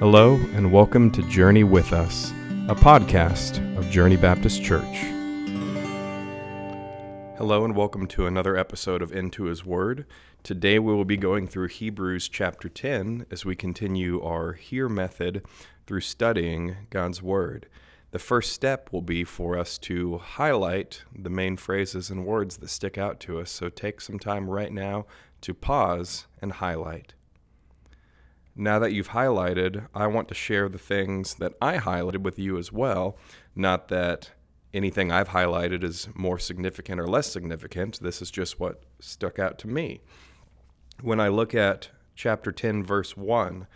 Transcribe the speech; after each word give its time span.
Hello, 0.00 0.34
and 0.54 0.72
welcome 0.72 1.08
to 1.12 1.22
Journey 1.28 1.62
with 1.62 1.92
Us, 1.92 2.32
a 2.68 2.74
podcast 2.74 3.60
of 3.78 3.88
Journey 3.90 4.16
Baptist 4.16 4.60
Church. 4.60 4.96
Hello, 7.38 7.64
and 7.64 7.76
welcome 7.76 8.08
to 8.08 8.26
another 8.26 8.56
episode 8.56 9.02
of 9.02 9.12
Into 9.12 9.44
His 9.44 9.64
Word. 9.64 10.04
Today 10.42 10.80
we 10.80 10.92
will 10.92 11.04
be 11.04 11.16
going 11.16 11.46
through 11.46 11.68
Hebrews 11.68 12.28
chapter 12.28 12.68
10 12.68 13.26
as 13.30 13.44
we 13.44 13.54
continue 13.54 14.20
our 14.20 14.54
Hear 14.54 14.88
method 14.88 15.46
through 15.86 16.00
studying 16.00 16.74
God's 16.90 17.22
Word. 17.22 17.68
The 18.10 18.18
first 18.18 18.52
step 18.52 18.92
will 18.92 19.00
be 19.00 19.22
for 19.22 19.56
us 19.56 19.78
to 19.78 20.18
highlight 20.18 21.04
the 21.16 21.30
main 21.30 21.56
phrases 21.56 22.10
and 22.10 22.26
words 22.26 22.56
that 22.56 22.70
stick 22.70 22.98
out 22.98 23.20
to 23.20 23.38
us. 23.38 23.52
So 23.52 23.68
take 23.68 24.00
some 24.00 24.18
time 24.18 24.50
right 24.50 24.72
now 24.72 25.06
to 25.42 25.54
pause 25.54 26.26
and 26.42 26.50
highlight. 26.50 27.14
Now 28.56 28.78
that 28.78 28.92
you've 28.92 29.10
highlighted, 29.10 29.88
I 29.94 30.06
want 30.06 30.28
to 30.28 30.34
share 30.34 30.68
the 30.68 30.78
things 30.78 31.34
that 31.36 31.54
I 31.60 31.78
highlighted 31.78 32.22
with 32.22 32.38
you 32.38 32.56
as 32.56 32.72
well. 32.72 33.16
Not 33.56 33.88
that 33.88 34.30
anything 34.72 35.10
I've 35.10 35.30
highlighted 35.30 35.82
is 35.82 36.08
more 36.14 36.38
significant 36.38 37.00
or 37.00 37.06
less 37.06 37.30
significant. 37.30 38.00
This 38.00 38.22
is 38.22 38.30
just 38.30 38.60
what 38.60 38.82
stuck 39.00 39.38
out 39.38 39.58
to 39.60 39.68
me. 39.68 40.00
When 41.00 41.20
I 41.20 41.28
look 41.28 41.54
at 41.54 41.90
chapter 42.14 42.52
10, 42.52 42.84
verse 42.84 43.16
1, 43.16 43.66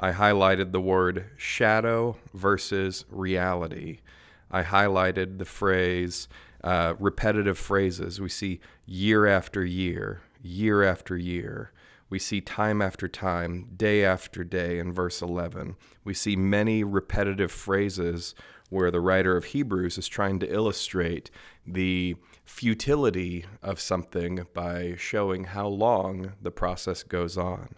I 0.00 0.12
highlighted 0.12 0.72
the 0.72 0.80
word 0.80 1.26
shadow 1.36 2.16
versus 2.32 3.04
reality. 3.10 4.00
I 4.50 4.62
highlighted 4.62 5.38
the 5.38 5.44
phrase, 5.44 6.28
uh, 6.62 6.94
repetitive 6.98 7.58
phrases. 7.58 8.20
We 8.20 8.28
see 8.28 8.60
year 8.86 9.26
after 9.26 9.64
year, 9.64 10.22
year 10.42 10.82
after 10.82 11.16
year. 11.16 11.72
We 12.14 12.20
see 12.20 12.40
time 12.40 12.80
after 12.80 13.08
time, 13.08 13.70
day 13.76 14.04
after 14.04 14.44
day 14.44 14.78
in 14.78 14.92
verse 14.92 15.20
11. 15.20 15.74
We 16.04 16.14
see 16.14 16.36
many 16.36 16.84
repetitive 16.84 17.50
phrases 17.50 18.36
where 18.70 18.92
the 18.92 19.00
writer 19.00 19.36
of 19.36 19.46
Hebrews 19.46 19.98
is 19.98 20.06
trying 20.06 20.38
to 20.38 20.46
illustrate 20.46 21.32
the 21.66 22.14
futility 22.44 23.46
of 23.64 23.80
something 23.80 24.46
by 24.54 24.94
showing 24.96 25.42
how 25.42 25.66
long 25.66 26.34
the 26.40 26.52
process 26.52 27.02
goes 27.02 27.36
on. 27.36 27.74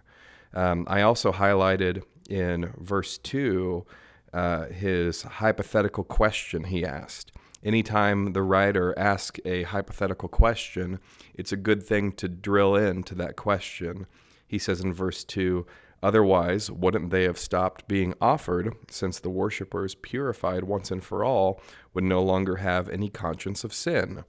Um, 0.53 0.84
I 0.87 1.00
also 1.00 1.33
highlighted 1.33 2.03
in 2.28 2.75
verse 2.77 3.17
2 3.17 3.87
uh, 4.34 4.67
his 4.67 5.23
hypothetical 5.23 6.05
question 6.05 6.65
he 6.65 6.84
asked. 6.84 7.33
Anytime 7.65 8.34
the 8.34 8.43
writer 8.43 8.93
asks 8.98 9.41
a 9.47 9.62
hypothetical 9.62 10.28
question, 10.28 11.00
it's 11.34 11.53
a 11.53 11.56
good 11.56 11.83
thing 11.83 12.12
to 12.12 12.28
drill 12.28 12.77
into 12.77 13.15
that 13.15 13.37
question. 13.37 14.06
He 14.47 14.59
says 14.59 14.81
in 14.81 14.93
verse 14.93 15.25
2 15.25 15.67
Otherwise, 16.03 16.71
wouldn't 16.71 17.11
they 17.11 17.25
have 17.25 17.39
stopped 17.39 17.89
being 17.89 18.15
offered, 18.21 18.75
since 18.89 19.19
the 19.19 19.31
worshippers, 19.31 19.95
purified 19.95 20.65
once 20.65 20.91
and 20.91 21.03
for 21.03 21.25
all, 21.25 21.61
would 21.95 22.05
no 22.05 22.23
longer 22.23 22.57
have 22.57 22.89
any 22.89 23.09
conscience 23.09 23.65
of 23.65 23.73
sin? 23.73 24.25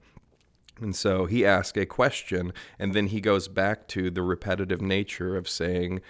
And 0.80 0.96
so 0.96 1.26
he 1.26 1.44
asks 1.44 1.76
a 1.76 1.86
question, 1.86 2.52
and 2.78 2.94
then 2.94 3.08
he 3.08 3.20
goes 3.20 3.48
back 3.48 3.86
to 3.88 4.10
the 4.10 4.22
repetitive 4.22 4.80
nature 4.80 5.36
of 5.36 5.48
saying, 5.48 6.00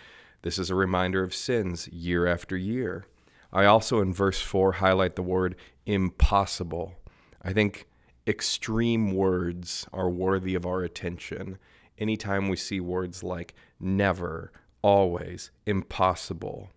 This 0.42 0.58
is 0.58 0.70
a 0.70 0.74
reminder 0.74 1.22
of 1.22 1.34
sins 1.34 1.88
year 1.88 2.26
after 2.26 2.56
year. 2.56 3.06
I 3.52 3.64
also, 3.64 4.00
in 4.00 4.12
verse 4.12 4.40
4, 4.40 4.72
highlight 4.72 5.16
the 5.16 5.22
word 5.22 5.56
impossible. 5.86 6.94
I 7.42 7.52
think 7.52 7.88
extreme 8.26 9.12
words 9.12 9.86
are 9.92 10.10
worthy 10.10 10.54
of 10.54 10.66
our 10.66 10.82
attention. 10.82 11.58
Anytime 11.98 12.48
we 12.48 12.56
see 12.56 12.80
words 12.80 13.22
like 13.22 13.54
never, 13.80 14.52
always, 14.82 15.50
impossible, 15.66 16.70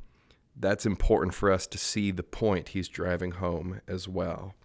that's 0.55 0.85
important 0.85 1.33
for 1.33 1.51
us 1.51 1.67
to 1.67 1.77
see 1.77 2.11
the 2.11 2.23
point 2.23 2.69
he's 2.69 2.87
driving 2.87 3.31
home 3.31 3.81
as 3.87 4.07
well. 4.07 4.55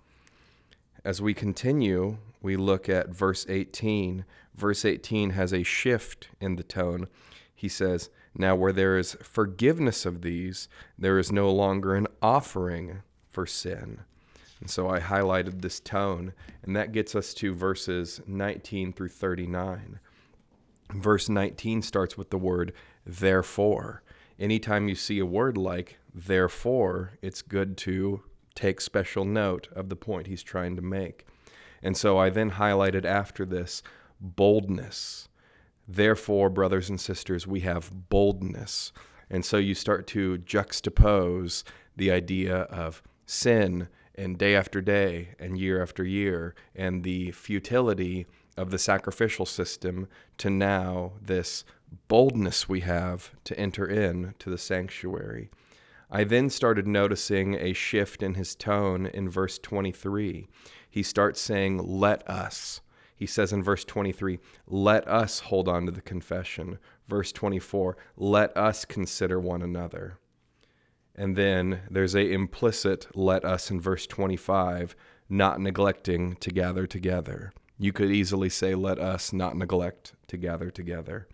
As 1.05 1.23
we 1.23 1.35
continue, 1.35 2.19
we 2.43 2.57
look 2.57 2.89
at 2.89 3.11
verse 3.11 3.47
18. 3.49 4.25
Verse 4.55 4.85
18 4.85 5.31
has 5.31 5.53
a 5.53 5.63
shift 5.63 6.29
in 6.41 6.57
the 6.57 6.63
tone. 6.63 7.07
He 7.55 7.69
says, 7.69 8.11
Now 8.35 8.57
where 8.57 8.73
there 8.73 8.99
is 8.99 9.17
forgiveness 9.23 10.05
of 10.05 10.23
these, 10.23 10.69
there 10.99 11.19
is 11.19 11.31
no 11.31 11.51
longer 11.51 11.95
an 11.95 12.07
offering 12.21 13.03
for 13.29 13.47
sin. 13.47 14.01
And 14.61 14.71
so 14.71 14.89
I 14.89 15.01
highlighted 15.01 15.61
this 15.61 15.81
tone, 15.81 16.33
and 16.63 16.75
that 16.75 16.93
gets 16.93 17.15
us 17.15 17.35
to 17.35 17.55
verses 17.55 18.21
19 18.27 18.93
through 18.93 19.11
39. 19.11 20.01
Verse 20.93 21.29
19 21.29 21.83
starts 21.83 22.17
with 22.17 22.31
the 22.31 22.39
word 22.39 22.73
therefore. 23.05 24.03
Anytime 24.39 24.89
you 24.89 24.95
see 24.95 25.19
a 25.19 25.27
word 25.27 25.57
like 25.57 25.99
therefore, 26.15 27.13
it's 27.23 27.43
good 27.43 27.77
to 27.79 28.23
take 28.55 28.81
special 28.81 29.25
note 29.25 29.69
of 29.75 29.89
the 29.89 29.97
point 29.97 30.27
he's 30.27 30.43
trying 30.43 30.77
to 30.77 30.83
make. 30.83 31.27
And 31.83 31.97
so 31.97 32.19
I 32.19 32.31
then 32.31 32.53
highlighted 32.53 33.05
after 33.05 33.45
this 33.45 33.83
boldness. 34.21 35.29
Therefore, 35.87 36.51
brothers 36.51 36.89
and 36.89 37.01
sisters, 37.01 37.47
we 37.47 37.61
have 37.61 38.09
boldness. 38.09 38.93
And 39.31 39.45
so 39.45 39.57
you 39.57 39.75
start 39.75 40.07
to 40.09 40.39
juxtapose 40.39 41.65
the 41.97 42.11
idea 42.11 42.63
of 42.63 43.03
sin 43.27 43.89
and 44.15 44.39
day 44.39 44.55
after 44.55 44.81
day 44.81 45.35
and 45.39 45.59
year 45.59 45.83
after 45.83 46.05
year 46.05 46.55
and 46.75 47.05
the 47.05 47.31
futility 47.33 48.27
of 48.57 48.71
the 48.71 48.79
sacrificial 48.79 49.47
system 49.47 50.09
to 50.39 50.51
now 50.51 51.13
this 51.21 51.65
boldness 52.09 52.69
we 52.69 52.81
have 52.81 53.31
to 53.45 53.59
enter 53.59 53.87
in 53.87 54.35
to 54.39 54.51
the 54.51 54.59
sanctuary. 54.59 55.51
I 56.11 56.25
then 56.25 56.51
started 56.51 56.87
noticing 56.87 57.55
a 57.55 57.73
shift 57.73 58.23
in 58.23 58.35
his 58.35 58.55
tone 58.55 59.07
in 59.07 59.29
verse 59.29 59.59
23. 59.59 60.49
He 60.89 61.03
starts 61.03 61.41
saying, 61.41 61.79
Let 61.79 62.29
us. 62.29 62.81
He 63.17 63.27
says 63.27 63.53
in 63.53 63.63
verse 63.63 63.85
23, 63.85 64.39
Let 64.67 65.07
us 65.09 65.41
hold 65.41 65.69
on 65.69 65.87
to 65.87 65.93
the 65.93 66.01
confession. 66.01 66.79
Verse 67.09 67.33
24, 67.33 67.97
Let 68.17 68.57
us 68.57 68.85
consider 68.85 69.41
one 69.41 69.63
another. 69.63 70.19
And 71.17 71.35
then 71.35 71.81
there's 71.91 72.15
a 72.15 72.31
implicit 72.31 73.09
let 73.15 73.45
us 73.45 73.71
in 73.71 73.81
verse 73.81 74.07
25, 74.07 74.95
not 75.29 75.61
neglecting 75.61 76.37
to 76.37 76.51
gather 76.51 76.87
together. 76.87 77.53
You 77.79 77.93
could 77.93 78.11
easily 78.11 78.49
say, 78.49 78.75
Let 78.75 78.99
us 78.99 79.33
not 79.33 79.57
neglect 79.57 80.15
to 80.29 80.37
gather 80.37 80.71
together. 80.71 81.29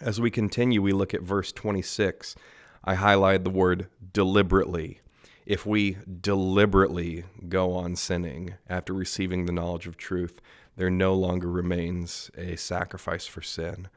As 0.00 0.20
we 0.20 0.30
continue, 0.30 0.80
we 0.80 0.92
look 0.92 1.12
at 1.14 1.22
verse 1.22 1.52
26 1.52 2.36
I 2.82 2.94
highlight 2.94 3.44
the 3.44 3.50
word 3.50 3.88
deliberately. 4.12 5.00
If 5.44 5.66
we 5.66 5.98
deliberately 6.20 7.24
go 7.48 7.72
on 7.72 7.96
sinning 7.96 8.54
after 8.68 8.94
receiving 8.94 9.44
the 9.44 9.52
knowledge 9.52 9.86
of 9.86 9.96
truth, 9.96 10.40
there 10.76 10.90
no 10.90 11.14
longer 11.14 11.50
remains 11.50 12.30
a 12.38 12.56
sacrifice 12.56 13.26
for 13.26 13.42
sin. 13.42 13.88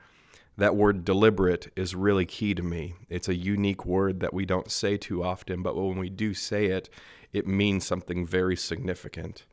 That 0.58 0.76
word 0.76 1.06
deliberate 1.06 1.72
is 1.76 1.96
really 1.96 2.26
key 2.26 2.54
to 2.56 2.64
me. 2.64 2.96
It's 3.10 3.30
a 3.30 3.36
unique 3.36 3.86
word 3.86 4.20
that 4.20 4.34
we 4.34 4.46
don't 4.46 4.72
say 4.72 4.98
too 4.98 5.24
often, 5.24 5.62
but 5.62 5.76
when 5.76 5.98
we 5.98 6.10
do 6.10 6.34
say 6.34 6.66
it, 6.66 6.90
it 7.32 7.48
means 7.48 7.86
something 7.86 8.26
very 8.26 8.56
significant. 8.56 9.46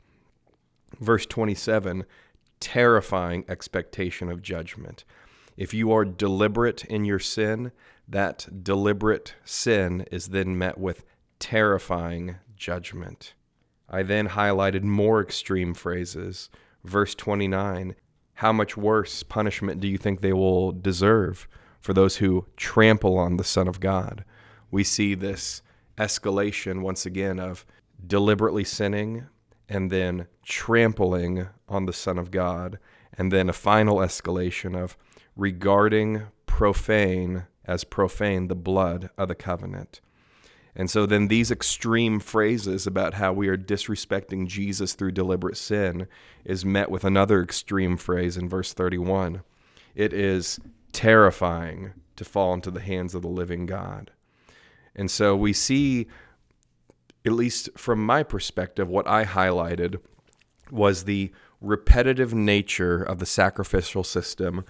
Verse 0.99 1.25
27 1.25 2.05
terrifying 2.61 3.43
expectation 3.49 4.29
of 4.29 4.41
judgment. 4.41 5.03
If 5.57 5.73
you 5.73 5.91
are 5.91 6.05
deliberate 6.05 6.85
in 6.85 7.03
your 7.03 7.19
sin, 7.19 7.73
that 8.07 8.63
deliberate 8.63 9.35
sin 9.43 10.05
is 10.11 10.27
then 10.27 10.57
met 10.57 10.77
with 10.77 11.03
terrifying 11.39 12.37
judgment. 12.55 13.33
I 13.89 14.03
then 14.03 14.29
highlighted 14.29 14.83
more 14.83 15.21
extreme 15.21 15.73
phrases. 15.73 16.49
Verse 16.85 17.13
29 17.15 17.95
How 18.35 18.53
much 18.53 18.77
worse 18.77 19.23
punishment 19.23 19.81
do 19.81 19.87
you 19.87 19.97
think 19.97 20.21
they 20.21 20.33
will 20.33 20.71
deserve 20.71 21.47
for 21.79 21.93
those 21.93 22.17
who 22.17 22.45
trample 22.55 23.17
on 23.17 23.37
the 23.37 23.43
Son 23.43 23.67
of 23.67 23.79
God? 23.79 24.23
We 24.69 24.83
see 24.85 25.15
this 25.15 25.61
escalation 25.97 26.81
once 26.81 27.05
again 27.05 27.39
of 27.39 27.65
deliberately 28.07 28.63
sinning 28.63 29.27
and 29.71 29.89
then 29.89 30.27
trampling 30.43 31.47
on 31.69 31.85
the 31.85 31.93
Son 31.93 32.17
of 32.17 32.29
God, 32.29 32.77
and 33.17 33.31
then 33.31 33.47
a 33.47 33.53
final 33.53 33.97
escalation 33.99 34.75
of 34.75 34.97
regarding 35.37 36.23
profane 36.45 37.45
as 37.63 37.85
profane 37.85 38.49
the 38.49 38.55
blood 38.55 39.09
of 39.17 39.29
the 39.29 39.35
covenant. 39.35 40.01
And 40.75 40.89
so 40.89 41.05
then 41.05 41.29
these 41.29 41.51
extreme 41.51 42.19
phrases 42.19 42.85
about 42.85 43.13
how 43.13 43.31
we 43.31 43.47
are 43.47 43.57
disrespecting 43.57 44.45
Jesus 44.45 44.93
through 44.93 45.11
deliberate 45.11 45.55
sin 45.55 46.07
is 46.43 46.65
met 46.65 46.91
with 46.91 47.05
another 47.05 47.41
extreme 47.41 47.95
phrase 47.95 48.35
in 48.35 48.49
verse 48.49 48.73
31. 48.73 49.41
It 49.95 50.11
is 50.11 50.59
terrifying 50.91 51.93
to 52.17 52.25
fall 52.25 52.53
into 52.53 52.71
the 52.71 52.81
hands 52.81 53.15
of 53.15 53.21
the 53.21 53.29
living 53.29 53.65
God. 53.65 54.11
And 54.93 55.09
so 55.09 55.33
we 55.33 55.53
see, 55.53 56.07
at 57.25 57.31
least 57.31 57.69
from 57.77 58.05
my 58.05 58.23
perspective, 58.23 58.87
what 58.87 59.07
I 59.07 59.25
highlighted 59.25 59.99
was 60.69 61.03
the 61.03 61.31
repetitive 61.59 62.33
nature 62.33 63.03
of 63.03 63.19
the 63.19 63.25
sacrificial 63.25 64.03
system 64.03 64.65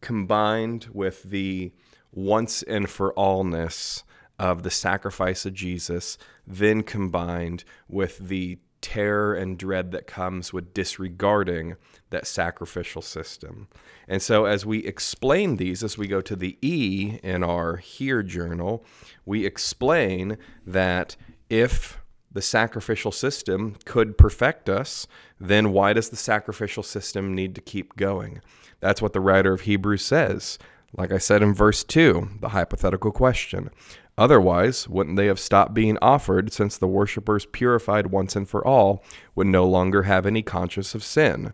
combined 0.00 0.88
with 0.92 1.22
the 1.24 1.72
once 2.12 2.62
and 2.64 2.90
for 2.90 3.14
allness 3.14 4.02
of 4.38 4.64
the 4.64 4.70
sacrifice 4.70 5.46
of 5.46 5.54
Jesus, 5.54 6.18
then 6.46 6.82
combined 6.82 7.64
with 7.88 8.18
the 8.18 8.58
terror 8.80 9.34
and 9.34 9.56
dread 9.56 9.92
that 9.92 10.08
comes 10.08 10.52
with 10.52 10.74
disregarding 10.74 11.76
that 12.10 12.26
sacrificial 12.26 13.00
system. 13.00 13.68
And 14.08 14.20
so, 14.20 14.44
as 14.44 14.66
we 14.66 14.78
explain 14.80 15.56
these, 15.56 15.84
as 15.84 15.96
we 15.96 16.08
go 16.08 16.20
to 16.20 16.34
the 16.34 16.58
E 16.60 17.20
in 17.22 17.44
our 17.44 17.76
Hear 17.76 18.22
journal, 18.24 18.84
we 19.24 19.46
explain 19.46 20.36
that 20.66 21.16
if 21.52 22.00
the 22.32 22.40
sacrificial 22.40 23.12
system 23.12 23.76
could 23.84 24.16
perfect 24.16 24.70
us, 24.70 25.06
then 25.38 25.70
why 25.70 25.92
does 25.92 26.08
the 26.08 26.16
sacrificial 26.16 26.82
system 26.82 27.34
need 27.34 27.54
to 27.54 27.60
keep 27.60 27.94
going? 27.94 28.40
That's 28.80 29.02
what 29.02 29.12
the 29.12 29.20
writer 29.20 29.52
of 29.52 29.60
Hebrews 29.62 30.02
says. 30.02 30.58
Like 30.96 31.12
I 31.12 31.18
said 31.18 31.42
in 31.42 31.52
verse 31.52 31.84
2, 31.84 32.38
the 32.40 32.48
hypothetical 32.48 33.12
question. 33.12 33.68
Otherwise, 34.16 34.88
wouldn't 34.88 35.16
they 35.16 35.26
have 35.26 35.38
stopped 35.38 35.74
being 35.74 35.98
offered 36.00 36.54
since 36.54 36.78
the 36.78 36.88
worshippers 36.88 37.44
purified 37.44 38.06
once 38.06 38.34
and 38.34 38.48
for 38.48 38.66
all 38.66 39.04
would 39.34 39.46
no 39.46 39.66
longer 39.66 40.04
have 40.04 40.24
any 40.24 40.42
conscience 40.42 40.94
of 40.94 41.04
sin? 41.04 41.52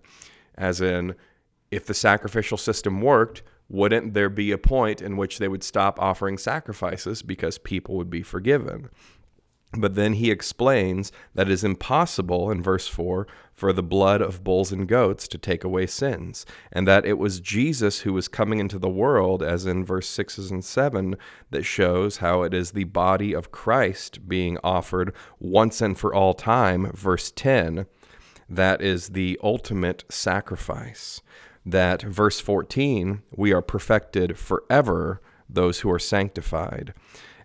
As 0.56 0.80
in, 0.80 1.16
if 1.72 1.86
the 1.86 1.94
sacrificial 1.94 2.56
system 2.56 3.00
worked, 3.00 3.42
wouldn't 3.68 4.14
there 4.14 4.30
be 4.30 4.52
a 4.52 4.58
point 4.58 5.02
in 5.02 5.16
which 5.16 5.38
they 5.38 5.48
would 5.48 5.64
stop 5.64 6.00
offering 6.00 6.38
sacrifices 6.38 7.20
because 7.22 7.58
people 7.58 7.96
would 7.96 8.10
be 8.10 8.22
forgiven? 8.22 8.90
But 9.76 9.96
then 9.96 10.14
he 10.14 10.30
explains 10.30 11.12
that 11.34 11.48
it 11.48 11.52
is 11.52 11.62
impossible 11.62 12.50
in 12.50 12.62
verse 12.62 12.88
4 12.88 13.26
for 13.52 13.72
the 13.72 13.82
blood 13.82 14.22
of 14.22 14.42
bulls 14.42 14.72
and 14.72 14.88
goats 14.88 15.28
to 15.28 15.36
take 15.36 15.62
away 15.62 15.86
sins, 15.86 16.46
and 16.72 16.88
that 16.88 17.04
it 17.04 17.18
was 17.18 17.40
Jesus 17.40 18.00
who 18.00 18.14
was 18.14 18.28
coming 18.28 18.60
into 18.60 18.78
the 18.78 18.88
world, 18.88 19.42
as 19.42 19.66
in 19.66 19.84
verse 19.84 20.08
6 20.08 20.38
and 20.50 20.64
7, 20.64 21.16
that 21.50 21.64
shows 21.64 22.18
how 22.18 22.42
it 22.42 22.54
is 22.54 22.70
the 22.70 22.84
body 22.84 23.34
of 23.34 23.50
Christ 23.50 24.26
being 24.26 24.56
offered 24.64 25.12
once 25.38 25.82
and 25.82 25.98
for 25.98 26.14
all 26.14 26.32
time. 26.32 26.90
Verse 26.94 27.30
10, 27.30 27.84
that 28.48 28.80
is 28.80 29.10
the 29.10 29.38
ultimate 29.42 30.04
sacrifice. 30.08 31.20
That 31.66 32.00
verse 32.00 32.40
14, 32.40 33.22
we 33.36 33.52
are 33.52 33.60
perfected 33.60 34.38
forever, 34.38 35.20
those 35.46 35.80
who 35.80 35.90
are 35.90 35.98
sanctified. 35.98 36.94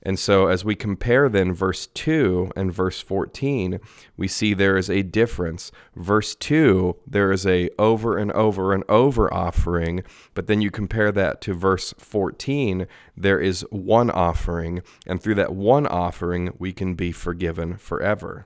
And 0.06 0.20
so, 0.20 0.48
as 0.48 0.66
we 0.66 0.76
compare 0.76 1.30
then 1.30 1.54
verse 1.54 1.88
2 1.88 2.52
and 2.58 2.74
verse 2.74 3.00
14, 3.00 3.80
we 4.18 4.28
see 4.28 4.54
there 4.54 4.78
is 4.78 4.90
a 4.90 5.02
difference. 5.02 5.72
Verse 5.96 6.36
2, 6.36 6.98
there 7.08 7.32
is 7.32 7.48
a 7.48 7.70
over 7.80 8.18
and 8.18 8.30
over 8.34 8.74
and 8.74 8.84
over 8.90 9.34
offering, 9.34 10.04
but 10.34 10.48
then 10.48 10.62
you 10.62 10.70
compare 10.70 11.12
that 11.14 11.40
to 11.42 11.54
verse 11.54 11.94
14, 11.98 12.86
there 13.16 13.40
is 13.40 13.66
one 13.70 14.12
offering, 14.12 14.82
and 15.08 15.24
through 15.24 15.36
that 15.36 15.56
one 15.56 15.88
offering, 15.88 16.54
we 16.60 16.74
can 16.74 16.96
be 16.96 17.14
forgiven 17.14 17.78
forever. 17.78 18.46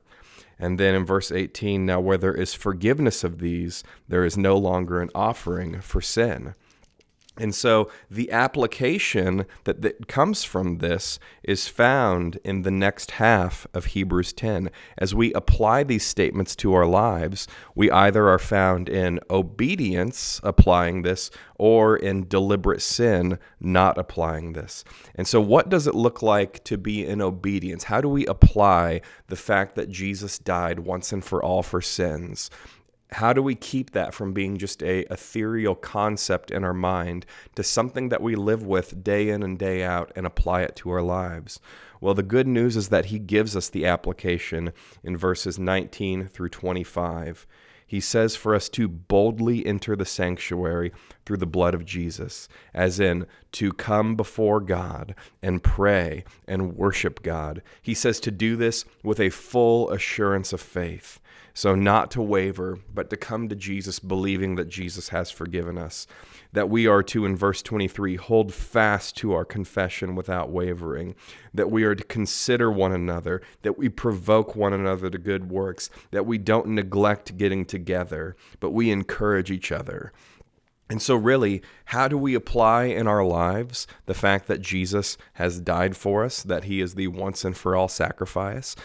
And 0.59 0.79
then 0.79 0.93
in 0.93 1.05
verse 1.05 1.31
18, 1.31 1.85
now 1.85 1.99
where 1.99 2.17
there 2.17 2.35
is 2.35 2.53
forgiveness 2.53 3.23
of 3.23 3.39
these, 3.39 3.83
there 4.07 4.25
is 4.25 4.37
no 4.37 4.57
longer 4.57 5.01
an 5.01 5.09
offering 5.15 5.81
for 5.81 6.01
sin. 6.01 6.53
And 7.39 7.53
so 7.53 7.89
the 8.09 8.31
application 8.31 9.45
that, 9.65 9.81
that 9.81 10.07
comes 10.07 10.43
from 10.43 10.79
this 10.79 11.19
is 11.43 11.67
found 11.67 12.39
in 12.43 12.63
the 12.63 12.71
next 12.71 13.11
half 13.11 13.67
of 13.73 13.85
Hebrews 13.85 14.33
10. 14.33 14.69
As 14.97 15.13
we 15.13 15.33
apply 15.33 15.83
these 15.83 16.05
statements 16.05 16.55
to 16.57 16.73
our 16.73 16.85
lives, 16.85 17.47
we 17.75 17.91
either 17.91 18.27
are 18.27 18.39
found 18.39 18.89
in 18.89 19.19
obedience 19.29 20.39
applying 20.43 21.03
this 21.03 21.29
or 21.55 21.97
in 21.97 22.27
deliberate 22.27 22.81
sin 22.81 23.39
not 23.59 23.97
applying 23.97 24.53
this. 24.53 24.83
And 25.15 25.27
so, 25.27 25.41
what 25.41 25.69
does 25.69 25.87
it 25.87 25.95
look 25.95 26.21
like 26.21 26.63
to 26.65 26.77
be 26.77 27.05
in 27.05 27.21
obedience? 27.21 27.85
How 27.85 28.01
do 28.01 28.09
we 28.09 28.25
apply 28.27 29.01
the 29.27 29.35
fact 29.35 29.75
that 29.75 29.89
Jesus 29.89 30.37
died 30.39 30.79
once 30.79 31.11
and 31.11 31.23
for 31.23 31.43
all 31.43 31.63
for 31.63 31.81
sins? 31.81 32.49
How 33.11 33.33
do 33.33 33.41
we 33.41 33.55
keep 33.55 33.91
that 33.91 34.13
from 34.13 34.33
being 34.33 34.57
just 34.57 34.83
a 34.83 35.11
ethereal 35.11 35.75
concept 35.75 36.51
in 36.51 36.63
our 36.63 36.73
mind 36.73 37.25
to 37.55 37.63
something 37.63 38.09
that 38.09 38.21
we 38.21 38.35
live 38.35 38.65
with 38.65 39.03
day 39.03 39.29
in 39.29 39.43
and 39.43 39.57
day 39.57 39.83
out 39.83 40.11
and 40.15 40.25
apply 40.25 40.61
it 40.61 40.75
to 40.75 40.89
our 40.89 41.01
lives 41.01 41.59
well 42.01 42.13
the 42.13 42.23
good 42.23 42.47
news 42.47 42.75
is 42.75 42.89
that 42.89 43.05
he 43.05 43.19
gives 43.19 43.55
us 43.55 43.69
the 43.69 43.85
application 43.85 44.71
in 45.03 45.17
verses 45.17 45.57
19 45.57 46.27
through 46.27 46.49
25 46.49 47.47
he 47.87 48.01
says 48.01 48.35
for 48.35 48.53
us 48.53 48.67
to 48.69 48.89
boldly 48.89 49.65
enter 49.65 49.95
the 49.95 50.05
sanctuary 50.05 50.91
through 51.25 51.37
the 51.37 51.47
blood 51.47 51.73
of 51.73 51.85
Jesus, 51.85 52.49
as 52.73 52.99
in 52.99 53.25
to 53.53 53.71
come 53.71 54.15
before 54.17 54.59
God 54.59 55.15
and 55.41 55.63
pray 55.63 56.25
and 56.45 56.75
worship 56.75 57.23
God. 57.23 57.63
He 57.81 57.93
says 57.93 58.19
to 58.19 58.31
do 58.31 58.57
this 58.57 58.83
with 59.03 59.21
a 59.21 59.29
full 59.29 59.89
assurance 59.89 60.51
of 60.51 60.59
faith. 60.59 61.21
So, 61.53 61.73
not 61.73 62.11
to 62.11 62.21
waver, 62.21 62.77
but 62.93 63.09
to 63.09 63.17
come 63.17 63.47
to 63.49 63.55
Jesus 63.55 63.99
believing 63.99 64.55
that 64.55 64.69
Jesus 64.69 65.09
has 65.09 65.31
forgiven 65.31 65.77
us. 65.77 66.05
That 66.57 66.69
we 66.69 66.87
are 66.87 67.03
to, 67.03 67.23
in 67.23 67.35
verse 67.35 67.61
23, 67.61 68.15
hold 68.15 68.51
fast 68.51 69.15
to 69.17 69.31
our 69.31 69.45
confession 69.45 70.15
without 70.15 70.49
wavering. 70.49 71.13
That 71.53 71.69
we 71.69 71.83
are 71.83 71.93
to 71.93 72.03
consider 72.03 72.71
one 72.71 72.91
another. 72.91 73.43
That 73.61 73.77
we 73.77 73.89
provoke 73.89 74.55
one 74.55 74.73
another 74.73 75.11
to 75.11 75.19
good 75.19 75.51
works. 75.51 75.91
That 76.09 76.25
we 76.25 76.39
don't 76.39 76.69
neglect 76.69 77.37
getting 77.37 77.63
together, 77.63 78.35
but 78.59 78.71
we 78.71 78.89
encourage 78.89 79.51
each 79.51 79.71
other. 79.71 80.11
And 80.89 80.99
so, 80.99 81.15
really, 81.15 81.61
how 81.85 82.07
do 82.07 82.17
we 82.17 82.33
apply 82.33 82.85
in 82.85 83.05
our 83.05 83.23
lives 83.23 83.85
the 84.07 84.15
fact 84.15 84.47
that 84.47 84.59
Jesus 84.59 85.15
has 85.33 85.59
died 85.59 85.95
for 85.95 86.25
us, 86.25 86.41
that 86.41 86.63
he 86.63 86.81
is 86.81 86.95
the 86.95 87.09
once 87.09 87.45
and 87.45 87.55
for 87.55 87.75
all 87.75 87.87
sacrifice? 87.87 88.75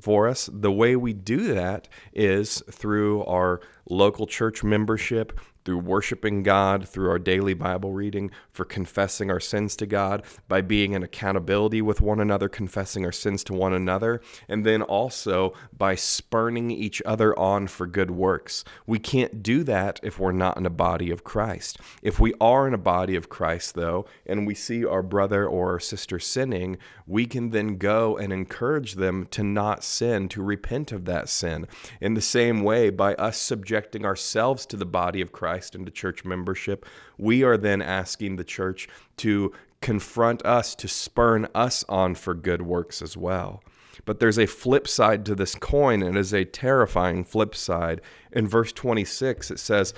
for 0.00 0.28
us. 0.28 0.48
The 0.52 0.72
way 0.72 0.96
we 0.96 1.12
do 1.12 1.52
that 1.54 1.88
is 2.12 2.62
through 2.70 3.24
our 3.24 3.60
local 3.88 4.26
church 4.26 4.62
membership, 4.62 5.38
through 5.64 5.78
worshiping 5.78 6.42
God, 6.42 6.88
through 6.88 7.08
our 7.08 7.18
daily 7.18 7.54
Bible 7.54 7.92
reading, 7.92 8.30
for 8.50 8.64
confessing 8.64 9.30
our 9.30 9.40
sins 9.40 9.76
to 9.76 9.86
God, 9.86 10.24
by 10.48 10.60
being 10.60 10.92
in 10.92 11.02
accountability 11.02 11.80
with 11.80 12.00
one 12.00 12.20
another, 12.20 12.48
confessing 12.48 13.04
our 13.04 13.12
sins 13.12 13.44
to 13.44 13.52
one 13.52 13.72
another, 13.72 14.20
and 14.48 14.66
then 14.66 14.82
also 14.82 15.52
by 15.76 15.94
spurning 15.94 16.70
each 16.70 17.00
other 17.06 17.38
on 17.38 17.66
for 17.66 17.86
good 17.86 18.10
works. 18.10 18.64
We 18.86 18.98
can't 18.98 19.42
do 19.42 19.62
that 19.64 20.00
if 20.02 20.18
we're 20.18 20.32
not 20.32 20.56
in 20.56 20.66
a 20.66 20.70
body 20.70 21.10
of 21.10 21.24
Christ. 21.24 21.78
If 22.02 22.18
we 22.18 22.34
are 22.40 22.66
in 22.66 22.74
a 22.74 22.78
body 22.78 23.14
of 23.14 23.28
Christ, 23.28 23.74
though, 23.74 24.06
and 24.26 24.46
we 24.46 24.54
see 24.54 24.84
our 24.84 25.02
brother 25.02 25.46
or 25.46 25.70
our 25.72 25.80
sister 25.80 26.18
sinning, 26.18 26.78
we 27.06 27.26
can 27.26 27.50
then 27.50 27.76
go 27.76 28.16
and 28.16 28.32
encourage 28.32 28.94
them 28.94 29.26
to 29.30 29.44
not 29.44 29.84
sin, 29.84 30.28
to 30.30 30.42
repent 30.42 30.92
of 30.92 31.04
that 31.04 31.28
sin. 31.28 31.66
In 32.00 32.14
the 32.14 32.20
same 32.20 32.62
way, 32.62 32.90
by 32.90 33.14
us 33.14 33.36
subjecting 33.36 33.71
ourselves 33.74 34.66
to 34.66 34.76
the 34.76 34.86
body 34.86 35.20
of 35.20 35.32
Christ, 35.32 35.74
and 35.74 35.84
to 35.86 35.92
church 35.92 36.24
membership, 36.24 36.86
we 37.18 37.42
are 37.42 37.56
then 37.56 37.82
asking 37.82 38.36
the 38.36 38.44
church 38.44 38.88
to 39.18 39.52
confront 39.80 40.44
us, 40.46 40.74
to 40.76 40.88
spurn 40.88 41.48
us 41.54 41.84
on 41.88 42.14
for 42.14 42.34
good 42.34 42.62
works 42.62 43.02
as 43.02 43.16
well. 43.16 43.62
But 44.04 44.20
there's 44.20 44.38
a 44.38 44.46
flip 44.46 44.88
side 44.88 45.26
to 45.26 45.34
this 45.34 45.54
coin, 45.54 46.02
and 46.02 46.16
it 46.16 46.20
is 46.20 46.32
a 46.32 46.44
terrifying 46.44 47.24
flip 47.24 47.54
side. 47.54 48.00
In 48.32 48.48
verse 48.48 48.72
26, 48.72 49.50
it 49.50 49.58
says, 49.58 49.92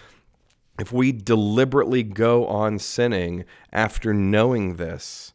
If 0.78 0.92
we 0.92 1.12
deliberately 1.12 2.02
go 2.02 2.46
on 2.46 2.78
sinning 2.78 3.44
after 3.72 4.12
knowing 4.12 4.76
this, 4.76 5.32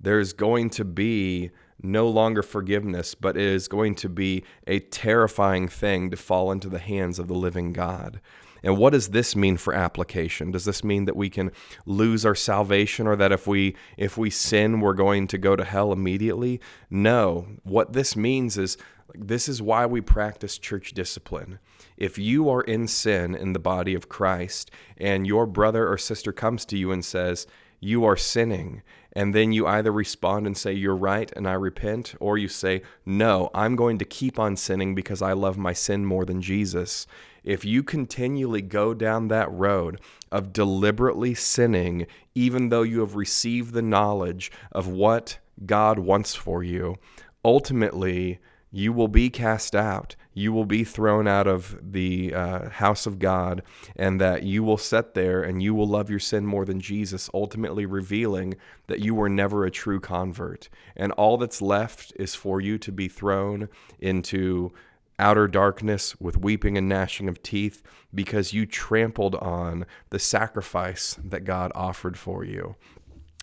there's 0.00 0.32
going 0.32 0.70
to 0.70 0.84
be 0.84 1.50
no 1.82 2.08
longer 2.08 2.42
forgiveness, 2.42 3.14
but 3.14 3.36
it 3.36 3.42
is 3.42 3.68
going 3.68 3.94
to 3.96 4.08
be 4.08 4.44
a 4.66 4.80
terrifying 4.80 5.68
thing 5.68 6.10
to 6.10 6.16
fall 6.16 6.50
into 6.50 6.68
the 6.68 6.78
hands 6.78 7.18
of 7.18 7.28
the 7.28 7.34
living 7.34 7.72
God. 7.72 8.20
And 8.62 8.76
what 8.76 8.92
does 8.92 9.08
this 9.08 9.36
mean 9.36 9.56
for 9.56 9.72
application? 9.72 10.50
Does 10.50 10.64
this 10.64 10.82
mean 10.82 11.04
that 11.04 11.16
we 11.16 11.30
can 11.30 11.52
lose 11.86 12.26
our 12.26 12.34
salvation 12.34 13.06
or 13.06 13.16
that 13.16 13.32
if 13.32 13.46
we 13.46 13.76
if 13.96 14.18
we 14.18 14.30
sin 14.30 14.80
we're 14.80 14.94
going 14.94 15.26
to 15.28 15.38
go 15.38 15.54
to 15.54 15.64
hell 15.64 15.92
immediately? 15.92 16.60
No. 16.90 17.46
What 17.62 17.92
this 17.92 18.16
means 18.16 18.58
is 18.58 18.76
this 19.14 19.48
is 19.48 19.62
why 19.62 19.86
we 19.86 20.00
practice 20.00 20.58
church 20.58 20.92
discipline. 20.92 21.58
If 21.96 22.18
you 22.18 22.48
are 22.50 22.60
in 22.60 22.88
sin 22.88 23.34
in 23.34 23.52
the 23.52 23.58
body 23.58 23.94
of 23.94 24.08
Christ 24.08 24.70
and 24.96 25.26
your 25.26 25.46
brother 25.46 25.90
or 25.90 25.96
sister 25.96 26.32
comes 26.32 26.64
to 26.66 26.76
you 26.76 26.92
and 26.92 27.04
says, 27.04 27.46
you 27.80 28.04
are 28.04 28.16
sinning. 28.16 28.82
And 29.12 29.34
then 29.34 29.52
you 29.52 29.66
either 29.66 29.90
respond 29.90 30.46
and 30.46 30.56
say, 30.56 30.72
You're 30.72 30.94
right, 30.94 31.32
and 31.34 31.48
I 31.48 31.54
repent, 31.54 32.14
or 32.20 32.38
you 32.38 32.48
say, 32.48 32.82
No, 33.04 33.50
I'm 33.54 33.74
going 33.74 33.98
to 33.98 34.04
keep 34.04 34.38
on 34.38 34.56
sinning 34.56 34.94
because 34.94 35.22
I 35.22 35.32
love 35.32 35.58
my 35.58 35.72
sin 35.72 36.04
more 36.04 36.24
than 36.24 36.42
Jesus 36.42 37.06
if 37.48 37.64
you 37.64 37.82
continually 37.82 38.60
go 38.60 38.92
down 38.92 39.28
that 39.28 39.50
road 39.50 40.00
of 40.30 40.52
deliberately 40.52 41.32
sinning, 41.32 42.06
even 42.34 42.68
though 42.68 42.82
you 42.82 43.00
have 43.00 43.16
received 43.16 43.72
the 43.72 43.80
knowledge 43.80 44.52
of 44.70 44.86
what 44.86 45.38
God 45.64 45.98
wants 45.98 46.34
for 46.34 46.62
you, 46.62 46.96
ultimately 47.42 48.38
you 48.70 48.92
will 48.92 49.08
be 49.08 49.30
cast 49.30 49.74
out. 49.74 50.14
You 50.38 50.52
will 50.52 50.64
be 50.64 50.84
thrown 50.84 51.26
out 51.26 51.48
of 51.48 51.76
the 51.82 52.32
uh, 52.32 52.70
house 52.70 53.06
of 53.06 53.18
God, 53.18 53.62
and 53.96 54.20
that 54.20 54.44
you 54.44 54.62
will 54.62 54.78
sit 54.78 55.14
there 55.14 55.42
and 55.42 55.62
you 55.62 55.74
will 55.74 55.88
love 55.88 56.08
your 56.08 56.20
sin 56.20 56.46
more 56.46 56.64
than 56.64 56.80
Jesus, 56.80 57.28
ultimately 57.34 57.84
revealing 57.84 58.54
that 58.86 59.00
you 59.00 59.14
were 59.14 59.28
never 59.28 59.64
a 59.64 59.70
true 59.70 59.98
convert. 59.98 60.68
And 60.96 61.10
all 61.12 61.38
that's 61.38 61.60
left 61.60 62.12
is 62.16 62.36
for 62.36 62.60
you 62.60 62.78
to 62.78 62.92
be 62.92 63.08
thrown 63.08 63.68
into 63.98 64.72
outer 65.18 65.48
darkness 65.48 66.18
with 66.20 66.38
weeping 66.38 66.78
and 66.78 66.88
gnashing 66.88 67.28
of 67.28 67.42
teeth 67.42 67.82
because 68.14 68.52
you 68.52 68.64
trampled 68.64 69.34
on 69.34 69.84
the 70.10 70.18
sacrifice 70.20 71.18
that 71.24 71.44
God 71.44 71.72
offered 71.74 72.16
for 72.16 72.44
you. 72.44 72.76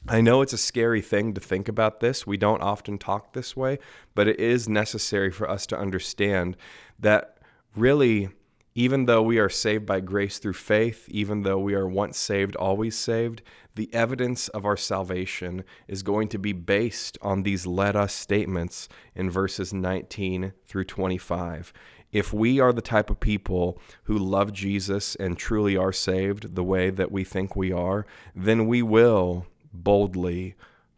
I 0.07 0.21
know 0.21 0.43
it's 0.43 0.53
a 0.53 0.57
scary 0.57 1.01
thing 1.01 1.33
to 1.33 1.41
think 1.41 1.67
about 1.67 1.99
this. 1.99 2.27
We 2.27 2.37
don't 2.37 2.61
often 2.61 2.99
talk 2.99 3.33
this 3.33 3.57
way, 3.57 3.79
but 4.13 4.27
it 4.27 4.39
is 4.39 4.69
necessary 4.69 5.31
for 5.31 5.49
us 5.49 5.65
to 5.67 5.79
understand 5.79 6.57
that 6.99 7.37
really, 7.75 8.29
even 8.73 9.05
though 9.05 9.21
we 9.21 9.39
are 9.39 9.49
saved 9.49 9.85
by 9.85 9.99
grace 9.99 10.37
through 10.37 10.53
faith, 10.53 11.07
even 11.09 11.43
though 11.43 11.59
we 11.59 11.73
are 11.73 11.87
once 11.87 12.17
saved, 12.17 12.55
always 12.55 12.97
saved, 12.97 13.41
the 13.75 13.93
evidence 13.93 14.47
of 14.49 14.65
our 14.65 14.77
salvation 14.77 15.63
is 15.87 16.01
going 16.01 16.29
to 16.29 16.39
be 16.39 16.53
based 16.53 17.17
on 17.21 17.43
these 17.43 17.65
let 17.65 17.95
us 17.95 18.13
statements 18.13 18.87
in 19.13 19.29
verses 19.29 19.73
19 19.73 20.53
through 20.65 20.85
25. 20.85 21.73
If 22.11 22.31
we 22.31 22.61
are 22.61 22.71
the 22.71 22.81
type 22.81 23.09
of 23.09 23.19
people 23.19 23.77
who 24.03 24.17
love 24.17 24.53
Jesus 24.53 25.15
and 25.15 25.37
truly 25.37 25.75
are 25.75 25.91
saved 25.91 26.55
the 26.55 26.63
way 26.63 26.89
that 26.89 27.11
we 27.11 27.25
think 27.25 27.55
we 27.55 27.73
are, 27.73 28.05
then 28.33 28.67
we 28.67 28.81
will 28.81 29.45
boldly 29.73 30.55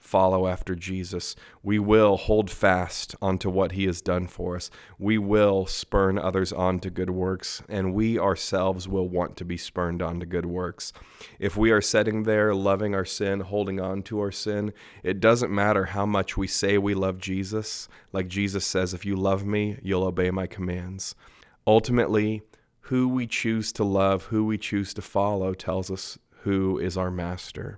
follow 0.08 0.48
after 0.48 0.74
Jesus. 0.74 1.36
We 1.62 1.80
will 1.80 2.16
hold 2.16 2.50
fast 2.50 3.14
onto 3.22 3.50
what 3.50 3.74
he 3.74 3.86
has 3.88 4.02
done 4.02 4.28
for 4.28 4.56
us. 4.56 4.70
We 4.98 5.18
will 5.18 5.66
spurn 5.66 6.18
others 6.18 6.54
on 6.54 6.80
to 6.80 6.90
good 6.90 7.10
works, 7.10 7.62
and 7.68 7.94
we 7.94 8.18
ourselves 8.18 8.88
will 8.88 9.10
want 9.10 9.36
to 9.38 9.46
be 9.46 9.58
spurned 9.58 10.02
on 10.02 10.22
to 10.22 10.26
good 10.26 10.46
works. 10.46 10.94
If 11.40 11.58
we 11.58 11.72
are 11.72 11.82
sitting 11.82 12.24
there 12.24 12.56
loving 12.56 12.96
our 12.96 13.04
sin, 13.04 13.42
holding 13.42 13.82
on 13.82 14.02
to 14.04 14.22
our 14.22 14.32
sin, 14.32 14.74
it 15.04 15.20
doesn't 15.20 15.54
matter 15.54 15.86
how 15.86 16.06
much 16.06 16.38
we 16.38 16.48
say 16.48 16.78
we 16.78 16.94
love 16.94 17.20
Jesus. 17.20 17.90
Like 18.14 18.30
Jesus 18.30 18.66
says, 18.66 18.94
if 18.94 19.06
you 19.06 19.18
love 19.18 19.46
me, 19.46 19.78
you'll 19.84 20.06
obey 20.06 20.32
my 20.32 20.48
commands. 20.48 21.16
Ultimately, 21.68 22.44
who 22.80 23.10
we 23.10 23.28
choose 23.28 23.74
to 23.74 23.84
love, 23.84 24.26
who 24.26 24.46
we 24.46 24.58
choose 24.58 24.94
to 24.94 25.02
follow, 25.02 25.54
tells 25.54 25.92
us 25.92 26.18
who 26.44 26.80
is 26.80 26.96
our 26.96 27.12
master. 27.12 27.78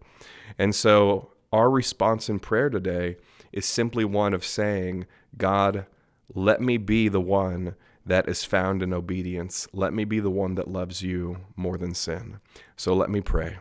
And 0.60 0.76
so 0.76 1.32
our 1.51 1.70
response 1.70 2.29
in 2.29 2.39
prayer 2.39 2.70
today 2.70 3.18
is 3.51 3.65
simply 3.65 4.06
one 4.06 4.34
of 4.34 4.46
saying, 4.46 5.08
God, 5.38 5.86
let 6.34 6.62
me 6.62 6.77
be 6.77 7.08
the 7.08 7.22
one 7.22 7.75
that 8.06 8.27
is 8.27 8.44
found 8.44 8.82
in 8.82 8.94
obedience. 8.94 9.68
Let 9.74 9.94
me 9.94 10.03
be 10.03 10.20
the 10.20 10.29
one 10.29 10.56
that 10.56 10.68
loves 10.68 11.01
you 11.01 11.38
more 11.56 11.77
than 11.77 11.94
sin. 11.94 12.39
So 12.75 12.94
let 12.94 13.10
me 13.10 13.22
pray. 13.22 13.58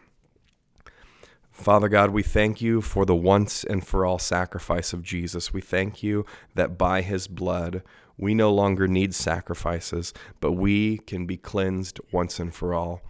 Father 1.50 1.88
God, 1.88 2.10
we 2.10 2.22
thank 2.22 2.60
you 2.60 2.80
for 2.80 3.04
the 3.04 3.16
once 3.16 3.64
and 3.64 3.84
for 3.84 4.06
all 4.06 4.18
sacrifice 4.18 4.92
of 4.92 5.02
Jesus. 5.02 5.52
We 5.52 5.60
thank 5.60 6.02
you 6.02 6.24
that 6.54 6.78
by 6.78 7.02
his 7.02 7.26
blood 7.26 7.82
we 8.16 8.34
no 8.34 8.52
longer 8.52 8.86
need 8.86 9.14
sacrifices, 9.14 10.12
but 10.40 10.52
we 10.52 10.98
can 10.98 11.26
be 11.26 11.36
cleansed 11.36 12.00
once 12.12 12.38
and 12.38 12.54
for 12.54 12.74
all. 12.74 13.02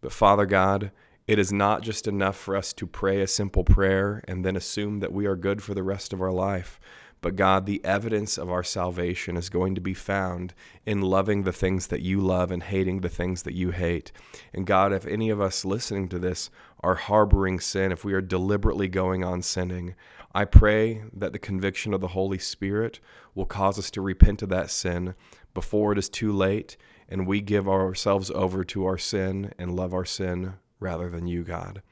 But 0.00 0.12
Father 0.12 0.46
God, 0.46 0.90
it 1.28 1.38
is 1.38 1.52
not 1.52 1.82
just 1.82 2.08
enough 2.08 2.36
for 2.36 2.56
us 2.56 2.72
to 2.72 2.86
pray 2.86 3.20
a 3.20 3.26
simple 3.26 3.62
prayer 3.62 4.24
and 4.26 4.46
then 4.46 4.56
assume 4.56 5.00
that 5.00 5.12
we 5.12 5.26
are 5.26 5.36
good 5.36 5.62
for 5.62 5.74
the 5.74 5.82
rest 5.82 6.14
of 6.14 6.22
our 6.22 6.32
life. 6.32 6.80
But 7.20 7.36
God, 7.36 7.66
the 7.66 7.84
evidence 7.84 8.38
of 8.38 8.50
our 8.50 8.62
salvation 8.62 9.36
is 9.36 9.50
going 9.50 9.74
to 9.74 9.80
be 9.80 9.92
found 9.92 10.54
in 10.86 11.02
loving 11.02 11.42
the 11.42 11.52
things 11.52 11.88
that 11.88 12.00
you 12.00 12.20
love 12.20 12.50
and 12.50 12.62
hating 12.62 13.02
the 13.02 13.10
things 13.10 13.42
that 13.42 13.52
you 13.52 13.72
hate. 13.72 14.10
And 14.54 14.66
God, 14.66 14.90
if 14.94 15.06
any 15.06 15.28
of 15.28 15.38
us 15.38 15.66
listening 15.66 16.08
to 16.08 16.18
this 16.18 16.48
are 16.80 16.94
harboring 16.94 17.60
sin, 17.60 17.92
if 17.92 18.06
we 18.06 18.14
are 18.14 18.22
deliberately 18.22 18.88
going 18.88 19.22
on 19.22 19.42
sinning, 19.42 19.96
I 20.34 20.46
pray 20.46 21.02
that 21.12 21.32
the 21.32 21.38
conviction 21.38 21.92
of 21.92 22.00
the 22.00 22.08
Holy 22.08 22.38
Spirit 22.38 23.00
will 23.34 23.46
cause 23.46 23.78
us 23.78 23.90
to 23.90 24.00
repent 24.00 24.40
of 24.40 24.48
that 24.48 24.70
sin 24.70 25.14
before 25.52 25.92
it 25.92 25.98
is 25.98 26.08
too 26.08 26.32
late 26.32 26.78
and 27.06 27.26
we 27.26 27.42
give 27.42 27.68
ourselves 27.68 28.30
over 28.30 28.64
to 28.64 28.86
our 28.86 28.98
sin 28.98 29.52
and 29.58 29.76
love 29.76 29.92
our 29.92 30.04
sin 30.06 30.54
rather 30.80 31.08
than 31.08 31.26
you, 31.26 31.42
God. 31.42 31.82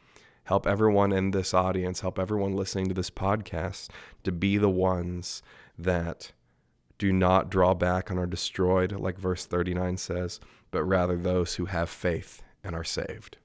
Help 0.45 0.67
everyone 0.67 1.13
in 1.13 1.33
this 1.33 1.53
audience, 1.53 2.01
help 2.01 2.19
everyone 2.19 2.55
listening 2.55 2.87
to 2.87 2.95
this 2.95 3.11
podcast 3.11 3.89
to 4.23 4.31
be 4.31 4.59
the 4.59 4.71
ones 4.71 5.43
that 5.77 6.33
do 6.99 7.13
not 7.13 7.51
draw 7.51 7.75
back 7.75 8.11
and 8.11 8.19
are 8.19 8.27
destroyed, 8.27 8.93
like 8.93 9.19
verse 9.19 9.45
39 9.45 9.97
says, 9.97 10.41
but 10.71 10.85
rather 10.85 11.17
those 11.17 11.57
who 11.57 11.67
have 11.67 11.91
faith 11.91 12.43
and 12.63 12.75
are 12.75 12.85
saved. 12.85 13.39